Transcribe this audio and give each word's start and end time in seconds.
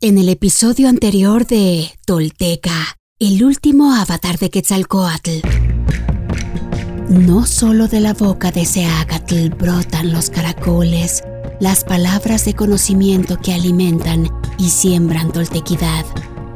En 0.00 0.16
el 0.16 0.28
episodio 0.28 0.88
anterior 0.88 1.44
de 1.44 1.90
Tolteca, 2.06 2.96
el 3.18 3.42
último 3.42 3.92
avatar 3.96 4.38
de 4.38 4.48
Quetzalcoatl. 4.48 5.40
No 7.08 7.44
solo 7.44 7.88
de 7.88 7.98
la 7.98 8.14
boca 8.14 8.52
de 8.52 8.64
Seacatl 8.64 9.48
brotan 9.48 10.12
los 10.12 10.30
caracoles, 10.30 11.24
las 11.58 11.82
palabras 11.82 12.44
de 12.44 12.54
conocimiento 12.54 13.40
que 13.40 13.52
alimentan 13.52 14.28
y 14.56 14.70
siembran 14.70 15.32
toltequidad. 15.32 16.06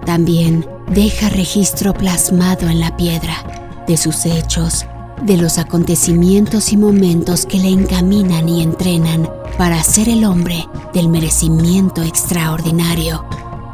También 0.06 0.64
deja 0.93 1.29
registro 1.29 1.95
plasmado 1.95 2.68
en 2.68 2.79
la 2.79 2.96
piedra 2.96 3.82
de 3.88 3.96
sus 3.96 4.24
hechos, 4.24 4.86
de 5.27 5.36
los 5.36 5.59
acontecimientos 5.59 6.72
y 6.72 6.77
momentos 6.77 7.45
que 7.46 7.59
le 7.59 7.70
encaminan 7.70 8.48
y 8.48 8.62
entrenan 8.62 9.29
para 9.59 9.82
ser 9.82 10.09
el 10.09 10.24
hombre 10.24 10.66
del 10.93 11.09
merecimiento 11.09 12.02
extraordinario, 12.02 13.24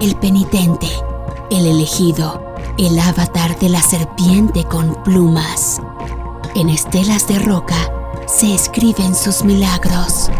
el 0.00 0.14
penitente, 0.16 0.86
el 1.50 1.66
elegido, 1.66 2.54
el 2.78 2.98
avatar 2.98 3.58
de 3.58 3.68
la 3.68 3.82
serpiente 3.82 4.64
con 4.64 5.02
plumas. 5.02 5.80
En 6.54 6.68
estelas 6.68 7.26
de 7.26 7.38
roca 7.40 7.92
se 8.26 8.54
escriben 8.54 9.14
sus 9.14 9.44
milagros. 9.44 10.30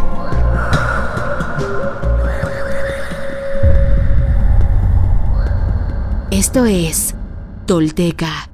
Esto 6.30 6.64
es 6.66 7.16
Tolteca, 7.66 8.50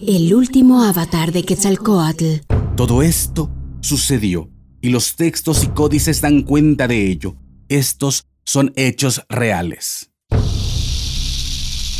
el 0.00 0.32
último 0.34 0.82
avatar 0.82 1.32
de 1.32 1.42
Quetzalcoatl. 1.42 2.46
Todo 2.76 3.02
esto 3.02 3.50
sucedió 3.80 4.48
y 4.80 4.88
los 4.88 5.16
textos 5.16 5.64
y 5.64 5.68
códices 5.68 6.22
dan 6.22 6.42
cuenta 6.42 6.88
de 6.88 7.10
ello. 7.10 7.36
Estos 7.68 8.24
son 8.44 8.72
hechos 8.76 9.22
reales. 9.28 10.09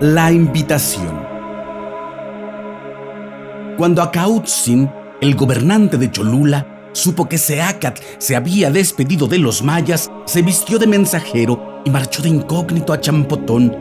La 0.00 0.30
invitación. 0.30 1.22
Cuando 3.78 4.02
Acautzin, 4.02 4.90
el 5.22 5.34
gobernante 5.34 5.96
de 5.96 6.10
Cholula, 6.10 6.90
supo 6.92 7.26
que 7.26 7.38
Seacat 7.38 7.98
se 8.18 8.36
había 8.36 8.70
despedido 8.70 9.26
de 9.26 9.38
los 9.38 9.62
mayas, 9.62 10.10
se 10.26 10.42
vistió 10.42 10.78
de 10.78 10.86
mensajero 10.86 11.80
y 11.86 11.88
marchó 11.88 12.20
de 12.20 12.28
incógnito 12.28 12.92
a 12.92 13.00
Champotón. 13.00 13.74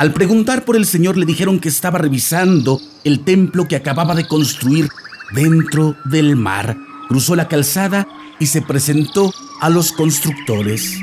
Al 0.00 0.12
preguntar 0.12 0.64
por 0.64 0.74
el 0.74 0.84
señor 0.84 1.16
le 1.16 1.26
dijeron 1.26 1.60
que 1.60 1.68
estaba 1.68 1.98
revisando 1.98 2.80
el 3.04 3.24
templo 3.24 3.68
que 3.68 3.76
acababa 3.76 4.16
de 4.16 4.26
construir 4.26 4.88
dentro 5.32 5.94
del 6.06 6.34
mar. 6.34 6.87
Cruzó 7.08 7.34
la 7.34 7.48
calzada 7.48 8.06
y 8.38 8.46
se 8.46 8.62
presentó 8.62 9.32
a 9.60 9.70
los 9.70 9.92
constructores. 9.92 10.98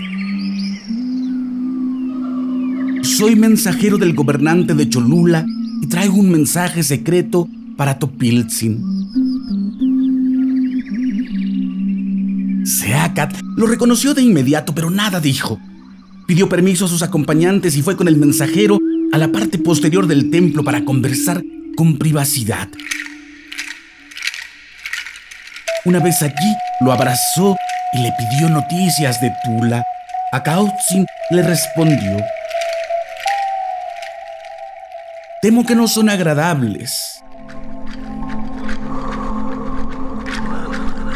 Soy 3.01 3.35
mensajero 3.35 3.97
del 3.97 4.13
gobernante 4.13 4.73
de 4.73 4.89
Cholula 4.89 5.45
y 5.81 5.87
traigo 5.87 6.15
un 6.15 6.29
mensaje 6.29 6.83
secreto 6.83 7.47
para 7.75 7.97
Topiltzin. 7.97 8.81
Seacat 12.65 13.39
lo 13.55 13.67
reconoció 13.67 14.13
de 14.13 14.21
inmediato, 14.21 14.73
pero 14.73 14.89
nada 14.89 15.19
dijo. 15.19 15.59
Pidió 16.27 16.49
permiso 16.49 16.85
a 16.85 16.87
sus 16.87 17.03
acompañantes 17.03 17.77
y 17.77 17.81
fue 17.81 17.95
con 17.95 18.07
el 18.07 18.17
mensajero 18.17 18.79
a 19.11 19.17
la 19.17 19.31
parte 19.31 19.57
posterior 19.57 20.07
del 20.07 20.29
templo 20.31 20.63
para 20.63 20.83
conversar 20.83 21.43
con 21.75 21.97
privacidad. 21.97 22.69
Una 25.85 25.99
vez 25.99 26.23
allí, 26.23 26.57
lo 26.79 26.91
abrazó 26.91 27.55
y 27.93 27.99
le 27.99 28.11
pidió 28.17 28.49
noticias 28.49 29.21
de 29.21 29.31
Tula. 29.43 29.83
A 30.31 30.41
le 31.29 31.43
respondió: 31.43 32.17
Temo 35.43 35.63
que 35.63 35.75
no 35.75 35.87
son 35.87 36.09
agradables. 36.09 37.23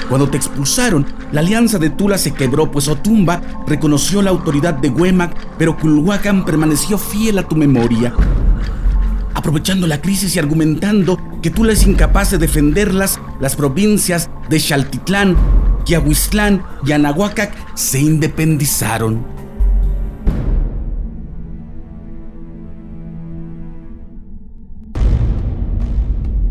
Cuando 0.08 0.30
te 0.30 0.38
expulsaron, 0.38 1.16
la 1.32 1.42
alianza 1.42 1.80
de 1.80 1.90
Tula 1.90 2.20
se 2.20 2.36
quebró, 2.36 2.72
pues 2.72 2.88
Otumba 2.88 3.42
reconoció 3.66 4.22
la 4.22 4.30
autoridad 4.30 4.76
de 4.76 4.90
Huemac, 4.90 5.36
pero 5.58 5.78
Culhuacan 5.78 6.46
permaneció 6.46 7.00
fiel 7.00 7.40
a 7.40 7.48
tu 7.48 7.56
memoria. 7.56 8.14
Aprovechando 9.34 9.88
la 9.88 10.00
crisis 10.00 10.36
y 10.36 10.40
argumentando 10.40 11.20
que 11.42 11.50
Tula 11.50 11.74
es 11.74 11.88
incapaz 11.88 12.30
de 12.30 12.38
defenderlas, 12.38 13.20
las 13.40 13.56
provincias 13.56 14.30
de 14.50 14.60
Xaltitlán, 14.60 15.38
Quiahuiztlán 15.86 16.64
y 16.86 16.92
Anahuacac 16.92 17.54
se 17.76 18.00
independizaron. 18.00 19.26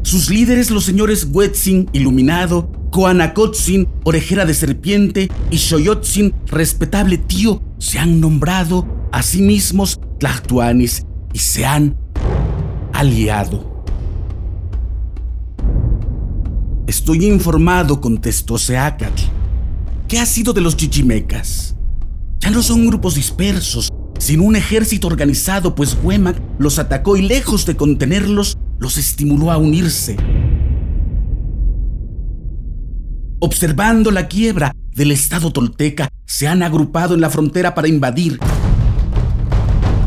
Sus 0.03 0.31
líderes, 0.31 0.71
los 0.71 0.84
señores 0.84 1.28
Huetzin, 1.31 1.91
Iluminado, 1.93 2.72
Coanacotzin, 2.91 3.87
Orejera 4.05 4.47
de 4.47 4.55
Serpiente, 4.55 5.28
y 5.50 5.59
Xoyotzin, 5.59 6.34
respetable 6.47 7.19
tío, 7.19 7.62
se 7.76 7.99
han 7.99 8.19
nombrado 8.19 8.87
a 9.12 9.22
sí 9.22 9.43
mismos 9.43 10.00
Tlahtuanis 10.19 11.05
y 11.34 11.38
se 11.41 11.66
han 11.66 11.97
aliado. 12.94 13.68
Estoy 16.88 17.26
informado, 17.26 18.00
contestó 18.00 18.56
Seacatl. 18.56 19.25
¿Qué 20.09 20.19
ha 20.19 20.25
sido 20.25 20.54
de 20.54 20.62
los 20.62 20.75
chichimecas? 20.75 21.76
Ya 22.41 22.49
no 22.49 22.62
son 22.62 22.87
grupos 22.87 23.15
dispersos, 23.15 23.91
sino 24.19 24.44
un 24.44 24.56
ejército 24.56 25.06
organizado, 25.06 25.75
pues 25.75 25.99
Huemac 26.03 26.41
los 26.59 26.78
atacó 26.78 27.19
y 27.19 27.28
lejos 27.28 27.66
de 27.66 27.76
contenerlos, 27.76 28.56
los 28.78 28.97
estimuló 28.97 29.50
a 29.50 29.59
unirse. 29.59 30.16
Observando 33.38 34.11
la 34.11 34.26
quiebra 34.26 34.75
del 34.94 35.12
estado 35.12 35.52
tolteca, 35.52 36.08
se 36.25 36.49
han 36.49 36.62
agrupado 36.62 37.14
en 37.14 37.20
la 37.20 37.29
frontera 37.29 37.75
para 37.75 37.88
invadir. 37.88 38.41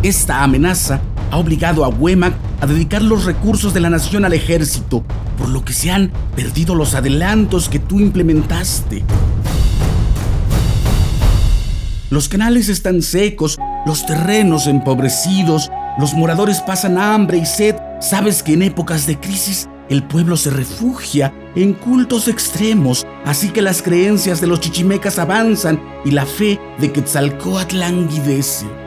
Esta 0.01 0.41
amenaza 0.41 0.99
ha 1.31 1.37
obligado 1.37 1.83
a 1.83 1.89
Huemac 1.89 2.33
a 2.59 2.67
dedicar 2.67 3.01
los 3.01 3.25
recursos 3.25 3.73
de 3.73 3.79
la 3.79 3.89
nación 3.89 4.25
al 4.25 4.33
ejército, 4.33 5.03
por 5.37 5.49
lo 5.49 5.65
que 5.65 5.73
se 5.73 5.89
han 5.89 6.11
perdido 6.35 6.75
los 6.75 6.93
adelantos 6.93 7.69
que 7.69 7.79
tú 7.79 7.99
implementaste. 7.99 9.03
Los 12.09 12.27
canales 12.27 12.67
están 12.67 13.01
secos, 13.01 13.57
los 13.85 14.05
terrenos 14.05 14.67
empobrecidos, 14.67 15.71
los 15.97 16.13
moradores 16.13 16.59
pasan 16.59 16.97
hambre 16.97 17.37
y 17.37 17.45
sed. 17.45 17.75
Sabes 18.01 18.43
que 18.43 18.53
en 18.53 18.63
épocas 18.63 19.07
de 19.07 19.17
crisis 19.17 19.69
el 19.89 20.03
pueblo 20.03 20.35
se 20.35 20.49
refugia 20.49 21.33
en 21.55 21.73
cultos 21.73 22.27
extremos, 22.27 23.05
así 23.25 23.49
que 23.49 23.61
las 23.61 23.81
creencias 23.81 24.41
de 24.41 24.47
los 24.47 24.59
chichimecas 24.59 25.19
avanzan 25.19 25.81
y 26.03 26.11
la 26.11 26.25
fe 26.25 26.59
de 26.79 26.91
Quetzalcóatl 26.91 27.79
languidece. 27.79 28.80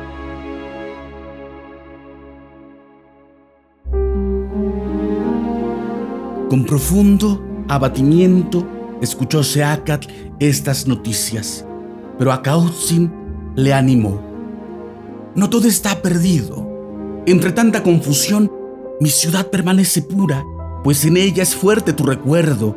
Con 6.54 6.66
profundo 6.66 7.44
abatimiento 7.68 8.64
escuchó 9.02 9.42
Seacat 9.42 10.06
estas 10.38 10.86
noticias, 10.86 11.66
pero 12.16 12.30
a 12.30 12.42
le 13.56 13.74
animó. 13.74 14.22
No 15.34 15.50
todo 15.50 15.66
está 15.66 16.00
perdido. 16.00 17.24
Entre 17.26 17.50
tanta 17.50 17.82
confusión, 17.82 18.52
mi 19.00 19.10
ciudad 19.10 19.48
permanece 19.48 20.00
pura, 20.02 20.44
pues 20.84 21.04
en 21.04 21.16
ella 21.16 21.42
es 21.42 21.56
fuerte 21.56 21.92
tu 21.92 22.04
recuerdo. 22.04 22.76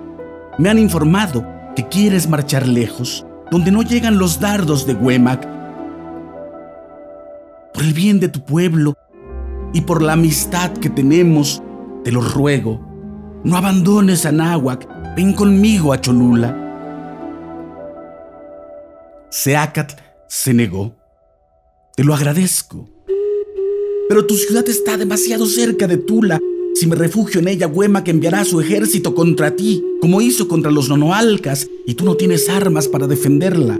Me 0.57 0.69
han 0.69 0.79
informado 0.79 1.45
que 1.75 1.87
quieres 1.87 2.27
marchar 2.27 2.67
lejos, 2.67 3.27
donde 3.51 3.69
no 3.69 3.83
llegan 3.83 4.17
los 4.17 4.39
dardos 4.39 4.87
de 4.87 4.95
Huemac. 4.95 5.47
Por 7.75 7.83
el 7.83 7.93
bien 7.93 8.19
de 8.19 8.29
tu 8.29 8.43
pueblo 8.43 8.95
y 9.71 9.81
por 9.81 10.01
la 10.01 10.13
amistad 10.13 10.71
que 10.71 10.89
tenemos, 10.89 11.61
te 12.03 12.11
lo 12.11 12.21
ruego, 12.21 12.86
no 13.47 13.55
abandones 13.55 14.25
a 14.25 14.31
Náhuac, 14.33 14.85
ven 15.15 15.31
conmigo 15.31 15.93
a 15.93 16.01
Cholula. 16.01 16.53
Seacat 19.29 19.97
se 20.27 20.53
negó. 20.53 20.93
Te 21.95 22.03
lo 22.03 22.13
agradezco. 22.13 22.89
Pero 24.09 24.27
tu 24.27 24.35
ciudad 24.35 24.67
está 24.67 24.97
demasiado 24.97 25.45
cerca 25.45 25.87
de 25.87 25.95
Tula. 25.95 26.39
Si 26.75 26.87
me 26.87 26.97
refugio 26.97 27.39
en 27.39 27.47
ella, 27.47 27.67
Huemac 27.67 28.09
enviará 28.09 28.43
su 28.43 28.59
ejército 28.59 29.15
contra 29.15 29.55
ti, 29.55 29.81
como 30.01 30.19
hizo 30.19 30.49
contra 30.49 30.69
los 30.69 30.89
nonoalcas, 30.89 31.69
y 31.85 31.93
tú 31.93 32.03
no 32.03 32.15
tienes 32.15 32.49
armas 32.49 32.89
para 32.89 33.07
defenderla. 33.07 33.79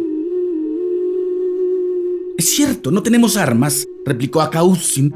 Es 2.38 2.50
cierto, 2.52 2.90
no 2.90 3.04
tenemos 3.04 3.36
armas, 3.36 3.86
replicó 4.06 4.40
Akautzin. 4.40 5.14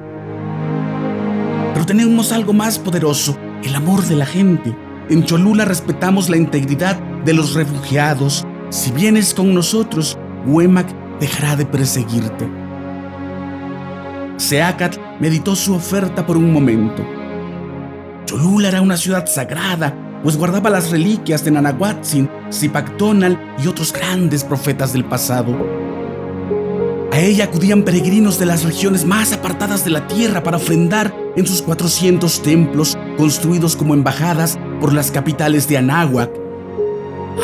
Pero 1.74 1.86
tenemos 1.86 2.34
algo 2.34 2.52
más 2.52 2.78
poderoso, 2.78 3.38
el 3.64 3.76
amor 3.76 4.04
de 4.04 4.16
la 4.16 4.26
gente. 4.26 4.76
En 5.10 5.24
Cholula 5.24 5.66
respetamos 5.66 6.30
la 6.30 6.38
integridad 6.38 6.98
de 7.26 7.34
los 7.34 7.54
refugiados. 7.54 8.46
Si 8.70 8.92
vienes 8.92 9.34
con 9.34 9.54
nosotros, 9.54 10.18
Huemac 10.46 10.88
dejará 11.20 11.56
de 11.56 11.66
perseguirte. 11.66 12.50
Seacat 14.38 14.98
meditó 15.20 15.56
su 15.56 15.76
oferta 15.76 16.26
por 16.26 16.38
un 16.38 16.52
momento. 16.52 17.06
Cholula 18.26 18.70
era 18.70 18.82
una 18.82 18.98
ciudad 18.98 19.26
sagrada, 19.28 19.94
pues 20.24 20.38
guardaba 20.38 20.70
las 20.70 20.90
reliquias 20.90 21.44
de 21.44 21.52
Nanahuatzin, 21.52 22.30
Zipactonal 22.52 23.40
y 23.64 23.68
otros 23.68 23.94
grandes 23.94 24.44
profetas 24.44 24.94
del 24.94 25.06
pasado. 25.06 25.56
A 27.12 27.20
ella 27.20 27.46
acudían 27.46 27.84
peregrinos 27.84 28.40
de 28.40 28.46
las 28.46 28.64
regiones 28.64 29.06
más 29.06 29.34
apartadas 29.34 29.84
de 29.84 29.92
la 29.92 30.08
tierra 30.08 30.44
para 30.44 30.58
ofrendar 30.58 31.14
en 31.36 31.48
sus 31.48 31.62
400 31.62 32.42
templos 32.42 32.98
construidos 33.18 33.76
como 33.76 33.94
embajadas 33.94 34.60
por 34.80 34.94
las 34.94 35.12
capitales 35.12 35.68
de 35.68 35.78
Anáhuac. 35.78 36.32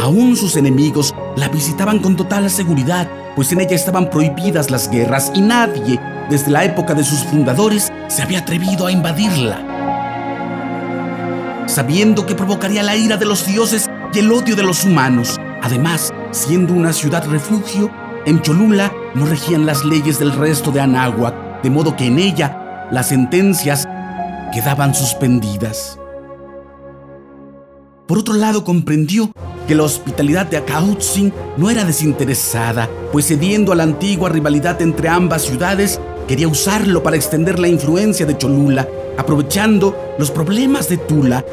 Aún 0.01 0.35
sus 0.35 0.55
enemigos 0.57 1.13
la 1.35 1.49
visitaban 1.49 1.99
con 1.99 2.15
total 2.15 2.49
seguridad, 2.49 3.09
pues 3.35 3.51
en 3.51 3.61
ella 3.61 3.75
estaban 3.75 4.09
prohibidas 4.09 4.71
las 4.71 4.89
guerras 4.89 5.31
y 5.35 5.41
nadie, 5.41 5.99
desde 6.29 6.51
la 6.51 6.65
época 6.65 6.93
de 6.93 7.03
sus 7.03 7.23
fundadores, 7.23 7.91
se 8.07 8.21
había 8.21 8.39
atrevido 8.39 8.87
a 8.87 8.91
invadirla. 8.91 9.63
Sabiendo 11.67 12.25
que 12.25 12.35
provocaría 12.35 12.83
la 12.83 12.95
ira 12.95 13.17
de 13.17 13.25
los 13.25 13.45
dioses 13.45 13.89
y 14.13 14.19
el 14.19 14.31
odio 14.31 14.55
de 14.55 14.63
los 14.63 14.83
humanos, 14.83 15.39
además, 15.61 16.13
siendo 16.31 16.73
una 16.73 16.93
ciudad 16.93 17.27
refugio, 17.27 17.91
en 18.25 18.41
Cholula 18.41 18.91
no 19.15 19.25
regían 19.25 19.65
las 19.65 19.85
leyes 19.85 20.19
del 20.19 20.33
resto 20.33 20.71
de 20.71 20.81
Anáhuac, 20.81 21.61
de 21.61 21.69
modo 21.69 21.95
que 21.95 22.07
en 22.07 22.19
ella 22.19 22.56
las 22.91 23.09
sentencias 23.09 23.87
quedaban 24.53 24.95
suspendidas. 24.95 25.99
Por 28.07 28.19
otro 28.19 28.33
lado, 28.33 28.63
comprendió 28.63 29.31
que 29.67 29.75
la 29.75 29.83
hospitalidad 29.83 30.45
de 30.45 30.57
Akautzin 30.57 31.33
no 31.57 31.69
era 31.69 31.83
desinteresada, 31.83 32.89
pues 33.11 33.27
cediendo 33.27 33.73
a 33.73 33.75
la 33.75 33.83
antigua 33.83 34.29
rivalidad 34.29 34.81
entre 34.81 35.09
ambas 35.09 35.41
ciudades, 35.41 35.99
quería 36.25 36.47
usarlo 36.47 37.03
para 37.03 37.17
extender 37.17 37.59
la 37.59 37.67
influencia 37.67 38.25
de 38.25 38.37
Cholula, 38.37 38.87
aprovechando 39.17 40.15
los 40.17 40.31
problemas 40.31 40.87
de 40.87 40.97
Tula. 40.97 41.43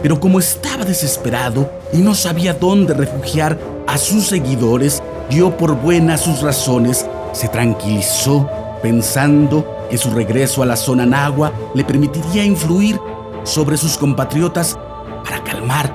Pero 0.00 0.20
como 0.20 0.38
estaba 0.38 0.84
desesperado 0.84 1.68
y 1.92 1.98
no 1.98 2.14
sabía 2.14 2.54
dónde 2.54 2.94
refugiar 2.94 3.58
a 3.88 3.98
sus 3.98 4.28
seguidores, 4.28 5.02
dio 5.28 5.56
por 5.56 5.74
buenas 5.74 6.20
sus 6.20 6.42
razones, 6.42 7.04
se 7.32 7.48
tranquilizó 7.48 8.48
pensando 8.86 9.66
que 9.90 9.98
su 9.98 10.10
regreso 10.10 10.62
a 10.62 10.66
la 10.66 10.76
zona 10.76 11.04
Nahua 11.04 11.52
le 11.74 11.82
permitiría 11.82 12.44
influir 12.44 13.00
sobre 13.42 13.76
sus 13.76 13.98
compatriotas 13.98 14.78
para 15.24 15.42
calmar 15.42 15.92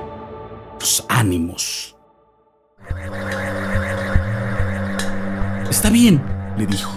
los 0.78 1.02
ánimos. 1.08 1.96
Está 5.70 5.88
bien, 5.88 6.22
le 6.58 6.66
dijo. 6.66 6.92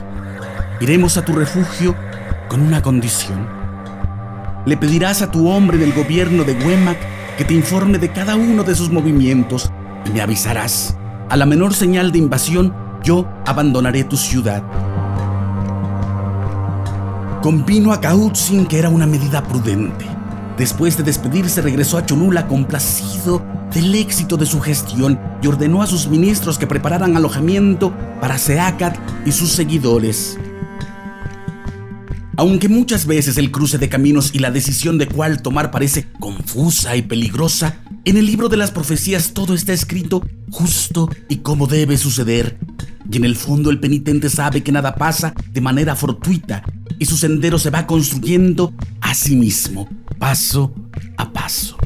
Iremos 0.81 1.15
a 1.15 1.23
tu 1.23 1.31
refugio 1.31 1.95
con 2.49 2.59
una 2.59 2.81
condición. 2.81 3.47
Le 4.65 4.75
pedirás 4.75 5.21
a 5.21 5.31
tu 5.31 5.47
hombre 5.47 5.77
del 5.77 5.93
gobierno 5.93 6.43
de 6.43 6.55
Huemac 6.55 6.97
que 7.37 7.45
te 7.45 7.53
informe 7.53 7.99
de 7.99 8.11
cada 8.11 8.35
uno 8.35 8.65
de 8.65 8.75
sus 8.75 8.89
movimientos 8.89 9.71
y 10.05 10.09
me 10.09 10.19
avisarás. 10.19 10.97
A 11.29 11.37
la 11.37 11.45
menor 11.45 11.73
señal 11.73 12.11
de 12.11 12.17
invasión, 12.17 12.75
yo 13.01 13.25
abandonaré 13.45 14.03
tu 14.03 14.17
ciudad. 14.17 14.61
Convino 17.45 17.93
a 17.93 18.01
Kautzin 18.01 18.65
que 18.65 18.79
era 18.79 18.89
una 18.89 19.05
medida 19.05 19.43
prudente. 19.47 20.03
Después 20.57 20.97
de 20.97 21.03
despedirse, 21.03 21.61
regresó 21.61 21.99
a 21.99 22.03
Cholula 22.03 22.47
complacido 22.47 23.45
del 23.71 23.93
éxito 23.93 24.35
de 24.35 24.47
su 24.47 24.59
gestión 24.59 25.19
y 25.43 25.45
ordenó 25.45 25.83
a 25.83 25.85
sus 25.85 26.07
ministros 26.07 26.57
que 26.57 26.65
prepararan 26.65 27.15
alojamiento 27.15 27.93
para 28.19 28.39
Seacat 28.39 28.97
y 29.27 29.31
sus 29.31 29.51
seguidores. 29.51 30.39
Aunque 32.35 32.67
muchas 32.67 33.05
veces 33.05 33.37
el 33.37 33.51
cruce 33.51 33.77
de 33.77 33.89
caminos 33.89 34.31
y 34.33 34.39
la 34.39 34.49
decisión 34.49 34.97
de 34.97 35.07
cuál 35.07 35.43
tomar 35.43 35.69
parece 35.69 36.07
confusa 36.19 36.95
y 36.95 37.03
peligrosa, 37.03 37.77
en 38.05 38.17
el 38.17 38.25
libro 38.25 38.49
de 38.49 38.57
las 38.57 38.71
profecías 38.71 39.33
todo 39.33 39.53
está 39.53 39.71
escrito 39.71 40.25
justo 40.49 41.11
y 41.29 41.35
como 41.37 41.67
debe 41.67 41.97
suceder. 41.97 42.57
Y 43.07 43.17
en 43.17 43.23
el 43.23 43.35
fondo 43.35 43.69
el 43.69 43.79
penitente 43.79 44.31
sabe 44.31 44.63
que 44.63 44.71
nada 44.71 44.95
pasa 44.95 45.35
de 45.53 45.61
manera 45.61 45.95
fortuita 45.95 46.63
y 46.99 47.05
su 47.05 47.17
sendero 47.17 47.59
se 47.59 47.69
va 47.69 47.87
construyendo 47.87 48.73
a 49.01 49.13
sí 49.13 49.35
mismo, 49.35 49.87
paso 50.17 50.73
a 51.17 51.31
paso. 51.31 51.77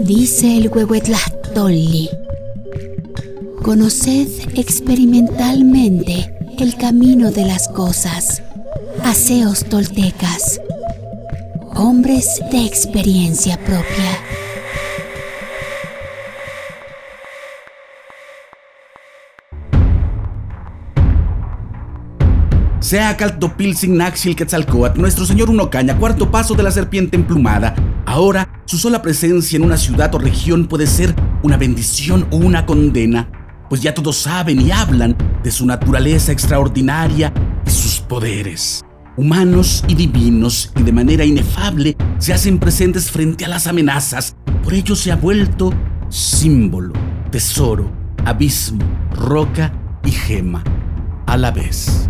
Dice 0.00 0.56
el 0.56 0.68
Huehuetlahtolli, 0.68 2.08
conoced 3.62 4.28
experimentalmente 4.58 6.34
el 6.58 6.76
camino 6.76 7.30
de 7.30 7.44
las 7.44 7.68
cosas, 7.68 8.42
aseos 9.04 9.64
toltecas, 9.64 10.60
hombres 11.76 12.40
de 12.50 12.64
experiencia 12.64 13.56
propia. 13.58 14.27
Sea 22.88 23.18
Caltopilsin 23.18 23.98
Naxil 23.98 24.34
Quetzalcoatl, 24.34 24.98
nuestro 24.98 25.26
señor 25.26 25.50
Unocaña, 25.50 25.98
cuarto 25.98 26.30
paso 26.30 26.54
de 26.54 26.62
la 26.62 26.70
serpiente 26.70 27.18
emplumada. 27.18 27.74
Ahora, 28.06 28.62
su 28.64 28.78
sola 28.78 29.02
presencia 29.02 29.58
en 29.58 29.64
una 29.64 29.76
ciudad 29.76 30.14
o 30.14 30.18
región 30.18 30.66
puede 30.66 30.86
ser 30.86 31.14
una 31.42 31.58
bendición 31.58 32.26
o 32.30 32.38
una 32.38 32.64
condena, 32.64 33.30
pues 33.68 33.82
ya 33.82 33.92
todos 33.92 34.16
saben 34.16 34.62
y 34.62 34.70
hablan 34.70 35.14
de 35.42 35.50
su 35.50 35.66
naturaleza 35.66 36.32
extraordinaria 36.32 37.30
y 37.66 37.70
sus 37.70 38.00
poderes. 38.00 38.82
Humanos 39.18 39.84
y 39.86 39.94
divinos, 39.94 40.72
y 40.74 40.82
de 40.82 40.92
manera 40.92 41.26
inefable 41.26 41.94
se 42.16 42.32
hacen 42.32 42.58
presentes 42.58 43.10
frente 43.10 43.44
a 43.44 43.48
las 43.48 43.66
amenazas. 43.66 44.34
Por 44.64 44.72
ello 44.72 44.96
se 44.96 45.12
ha 45.12 45.16
vuelto 45.16 45.74
símbolo, 46.08 46.94
tesoro, 47.30 47.92
abismo, 48.24 48.82
roca 49.12 49.74
y 50.06 50.10
gema 50.10 50.64
a 51.26 51.36
la 51.36 51.50
vez. 51.50 52.08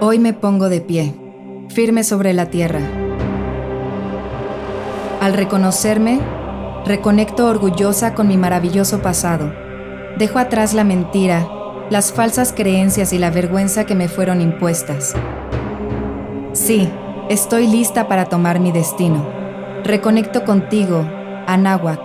Hoy 0.00 0.18
me 0.18 0.32
pongo 0.32 0.68
de 0.68 0.80
pie, 0.80 1.14
firme 1.68 2.04
sobre 2.04 2.32
la 2.32 2.46
tierra. 2.46 2.80
Al 5.20 5.34
reconocerme, 5.34 6.20
reconecto 6.84 7.46
orgullosa 7.46 8.14
con 8.14 8.28
mi 8.28 8.36
maravilloso 8.36 9.02
pasado. 9.02 9.52
Dejo 10.16 10.38
atrás 10.38 10.74
la 10.74 10.84
mentira, 10.84 11.48
las 11.90 12.12
falsas 12.12 12.52
creencias 12.52 13.12
y 13.12 13.18
la 13.18 13.30
vergüenza 13.30 13.84
que 13.84 13.94
me 13.94 14.08
fueron 14.08 14.40
impuestas. 14.40 15.14
Sí, 16.52 16.88
Estoy 17.28 17.66
lista 17.66 18.08
para 18.08 18.24
tomar 18.24 18.58
mi 18.58 18.72
destino. 18.72 19.22
Reconecto 19.84 20.46
contigo, 20.46 21.04
Anáhuac, 21.46 22.00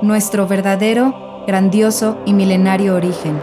nuestro 0.00 0.46
verdadero, 0.46 1.44
grandioso 1.46 2.16
y 2.24 2.32
milenario 2.32 2.94
origen. 2.94 3.38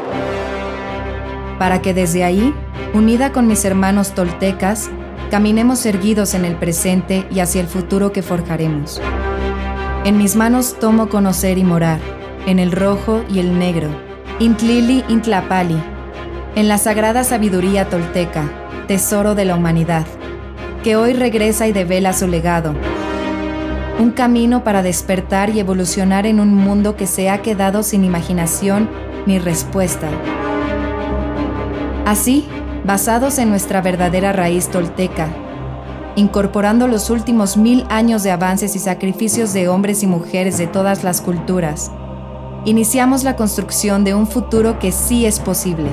Para 1.59 1.83
que 1.83 1.93
desde 1.93 2.23
ahí, 2.23 2.55
unida 2.93 3.31
con 3.31 3.47
mis 3.47 3.65
hermanos 3.65 4.13
toltecas, 4.13 4.89
caminemos 5.29 5.85
erguidos 5.85 6.33
en 6.33 6.45
el 6.45 6.55
presente 6.55 7.25
y 7.31 7.39
hacia 7.39 7.61
el 7.61 7.67
futuro 7.67 8.11
que 8.11 8.21
forjaremos. 8.21 9.01
En 10.03 10.17
mis 10.17 10.35
manos 10.35 10.77
tomo 10.79 11.09
conocer 11.09 11.57
y 11.57 11.63
morar, 11.63 11.99
en 12.45 12.59
el 12.59 12.71
rojo 12.71 13.23
y 13.29 13.39
el 13.39 13.57
negro, 13.57 13.89
Intlili 14.39 15.03
Intlapali, 15.07 15.77
en 16.55 16.67
la 16.67 16.77
sagrada 16.77 17.23
sabiduría 17.23 17.87
tolteca, 17.87 18.43
tesoro 18.87 19.35
de 19.35 19.45
la 19.45 19.55
humanidad 19.55 20.05
que 20.83 20.95
hoy 20.95 21.13
regresa 21.13 21.67
y 21.67 21.73
devela 21.73 22.13
su 22.13 22.27
legado. 22.27 22.73
Un 23.99 24.11
camino 24.11 24.63
para 24.63 24.81
despertar 24.81 25.51
y 25.51 25.59
evolucionar 25.59 26.25
en 26.25 26.39
un 26.39 26.55
mundo 26.55 26.95
que 26.95 27.05
se 27.05 27.29
ha 27.29 27.41
quedado 27.41 27.83
sin 27.83 28.03
imaginación 28.03 28.89
ni 29.27 29.37
respuesta. 29.37 30.09
Así, 32.05 32.47
basados 32.85 33.37
en 33.37 33.49
nuestra 33.49 33.81
verdadera 33.81 34.33
raíz 34.33 34.69
tolteca, 34.69 35.27
incorporando 36.15 36.87
los 36.87 37.09
últimos 37.09 37.57
mil 37.57 37.85
años 37.89 38.23
de 38.23 38.31
avances 38.31 38.75
y 38.75 38.79
sacrificios 38.79 39.53
de 39.53 39.67
hombres 39.67 40.03
y 40.03 40.07
mujeres 40.07 40.57
de 40.57 40.67
todas 40.67 41.03
las 41.03 41.21
culturas, 41.21 41.91
iniciamos 42.65 43.23
la 43.23 43.35
construcción 43.35 44.03
de 44.03 44.13
un 44.13 44.27
futuro 44.27 44.79
que 44.79 44.91
sí 44.91 45.25
es 45.25 45.39
posible, 45.39 45.89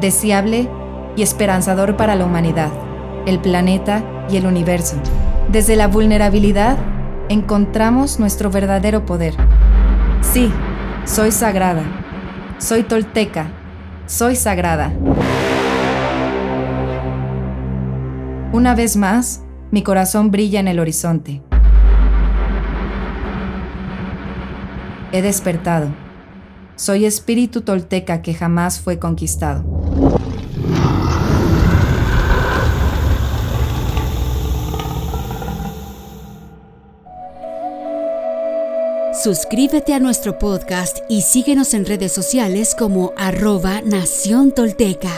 deseable 0.00 0.68
y 1.16 1.22
esperanzador 1.22 1.96
para 1.96 2.14
la 2.14 2.24
humanidad 2.24 2.70
el 3.26 3.40
planeta 3.40 4.02
y 4.30 4.36
el 4.36 4.46
universo. 4.46 4.96
Desde 5.50 5.76
la 5.76 5.88
vulnerabilidad 5.88 6.78
encontramos 7.28 8.18
nuestro 8.18 8.50
verdadero 8.50 9.04
poder. 9.04 9.34
Sí, 10.22 10.50
soy 11.04 11.32
sagrada. 11.32 11.82
Soy 12.58 12.84
tolteca. 12.84 13.48
Soy 14.06 14.36
sagrada. 14.36 14.92
Una 18.52 18.74
vez 18.74 18.96
más, 18.96 19.42
mi 19.70 19.82
corazón 19.82 20.30
brilla 20.30 20.60
en 20.60 20.68
el 20.68 20.78
horizonte. 20.78 21.42
He 25.12 25.20
despertado. 25.20 25.88
Soy 26.76 27.06
espíritu 27.06 27.62
tolteca 27.62 28.22
que 28.22 28.34
jamás 28.34 28.80
fue 28.80 28.98
conquistado. 28.98 29.64
Suscríbete 39.22 39.92
a 39.92 39.98
nuestro 39.98 40.38
podcast 40.38 40.98
y 41.08 41.22
síguenos 41.22 41.74
en 41.74 41.84
redes 41.84 42.12
sociales 42.12 42.76
como 42.78 43.12
arroba 43.16 43.80
Nación 43.80 44.52
Tolteca. 44.52 45.10